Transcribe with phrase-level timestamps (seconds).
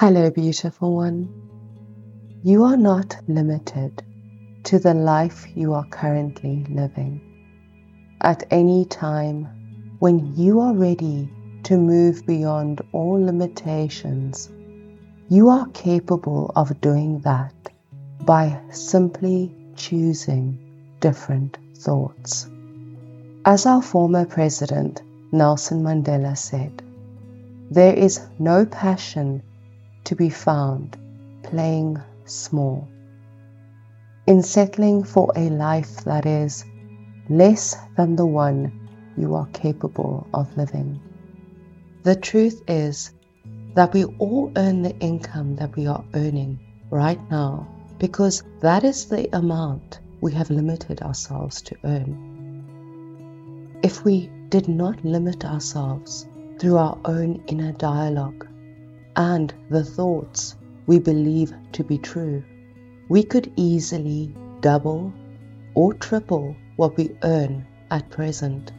[0.00, 1.28] Hello, beautiful one.
[2.42, 4.02] You are not limited
[4.64, 7.20] to the life you are currently living.
[8.22, 9.46] At any time,
[9.98, 11.30] when you are ready
[11.64, 14.48] to move beyond all limitations,
[15.28, 17.52] you are capable of doing that
[18.24, 22.48] by simply choosing different thoughts.
[23.44, 26.82] As our former president, Nelson Mandela, said,
[27.70, 29.42] there is no passion
[30.04, 30.96] to be found
[31.42, 32.88] playing small.
[34.26, 36.64] In settling for a life that is
[37.28, 38.72] less than the one
[39.16, 41.00] you are capable of living.
[42.02, 43.12] The truth is
[43.74, 46.58] that we all earn the income that we are earning
[46.90, 53.78] right now because that is the amount we have limited ourselves to earn.
[53.82, 56.26] If we did not limit ourselves
[56.58, 58.46] through our own inner dialogue
[59.20, 60.56] and the thoughts
[60.86, 62.42] we believe to be true,
[63.10, 65.12] we could easily double
[65.74, 68.72] or triple what we earn at present.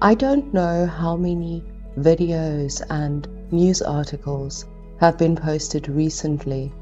[0.00, 1.64] I don't know how many
[1.98, 4.66] videos and news articles
[5.00, 6.72] have been posted recently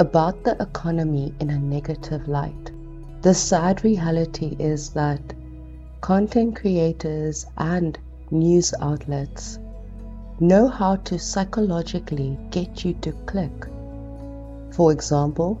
[0.00, 2.72] about the economy in a negative light.
[3.22, 5.22] The sad reality is that
[6.00, 7.96] content creators and
[8.32, 9.60] news outlets
[10.40, 13.66] know how to psychologically get you to click.
[14.72, 15.60] For example,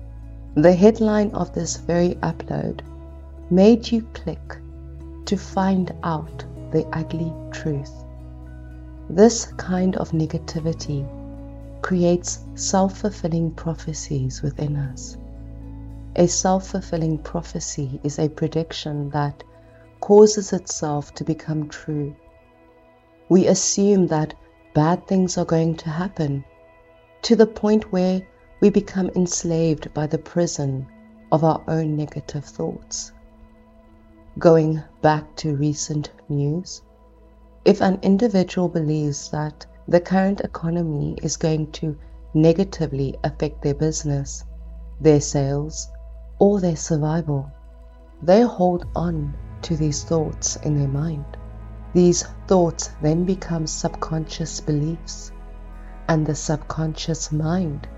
[0.54, 2.80] the headline of this very upload
[3.50, 4.56] made you click
[5.26, 7.92] to find out the ugly truth.
[9.10, 11.06] This kind of negativity
[11.82, 15.18] creates self fulfilling prophecies within us.
[16.16, 19.44] A self fulfilling prophecy is a prediction that
[20.00, 22.14] causes itself to become true.
[23.28, 24.34] We assume that
[24.74, 26.44] bad things are going to happen
[27.22, 28.22] to the point where
[28.60, 30.86] we become enslaved by the prison
[31.32, 33.12] of our own negative thoughts.
[34.38, 36.82] Going back to recent news,
[37.64, 41.96] if an individual believes that the current economy is going to
[42.32, 44.44] negatively affect their business,
[45.00, 45.88] their sales,
[46.38, 47.50] or their survival,
[48.22, 51.36] they hold on to these thoughts in their mind.
[51.92, 55.32] These thoughts then become subconscious beliefs,
[56.08, 57.88] and the subconscious mind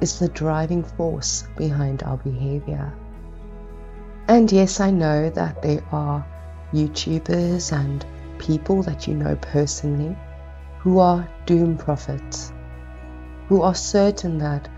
[0.00, 2.92] is the driving force behind our behavior.
[4.28, 6.24] And yes, I know that there are
[6.72, 8.06] YouTubers and
[8.38, 10.16] people that you know personally
[10.78, 12.52] who are doom prophets,
[13.48, 14.68] who are certain that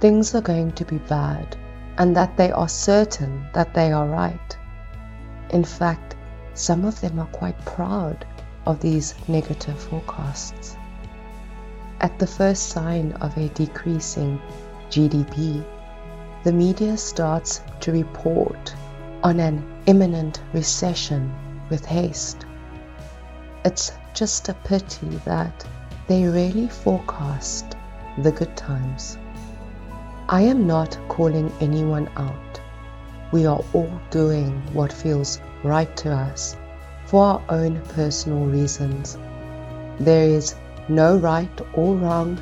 [0.00, 1.56] things are going to be bad
[1.96, 4.58] and that they are certain that they are right.
[5.50, 6.14] In fact,
[6.58, 8.26] some of them are quite proud
[8.66, 10.76] of these negative forecasts.
[12.00, 14.40] At the first sign of a decreasing
[14.90, 15.64] GDP,
[16.42, 18.74] the media starts to report
[19.22, 21.32] on an imminent recession
[21.70, 22.44] with haste.
[23.64, 25.64] It's just a pity that
[26.08, 27.76] they really forecast
[28.18, 29.16] the good times.
[30.28, 32.60] I am not calling anyone out.
[33.30, 36.56] We are all doing what feels right to us
[37.06, 39.18] for our own personal reasons.
[39.98, 40.54] There is
[40.88, 42.38] no right or wrong,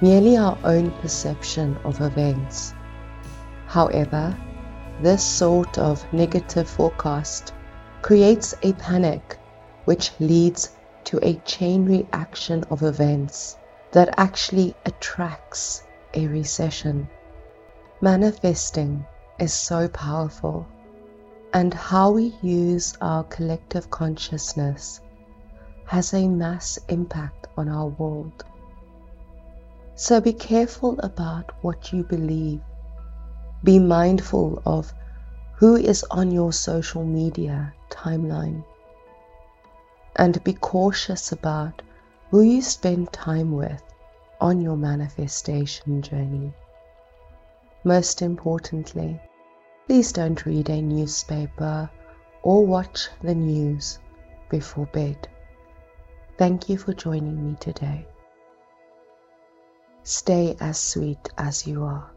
[0.00, 2.74] merely our own perception of events.
[3.66, 4.36] However,
[5.02, 7.52] this sort of negative forecast
[8.02, 9.38] creates a panic
[9.84, 10.70] which leads
[11.04, 13.56] to a chain reaction of events
[13.92, 15.82] that actually attracts
[16.14, 17.08] a recession.
[18.00, 19.06] Manifesting
[19.38, 20.66] is so powerful
[21.58, 25.00] and how we use our collective consciousness
[25.86, 28.44] has a mass impact on our world.
[29.96, 32.60] So be careful about what you believe.
[33.64, 34.94] Be mindful of
[35.56, 38.62] who is on your social media timeline.
[40.14, 41.82] And be cautious about
[42.30, 43.82] who you spend time with
[44.40, 46.52] on your manifestation journey.
[47.82, 49.20] Most importantly,
[49.88, 51.88] Please don't read a newspaper
[52.42, 53.98] or watch the news
[54.50, 55.28] before bed.
[56.36, 58.06] Thank you for joining me today.
[60.02, 62.10] Stay as sweet as you are.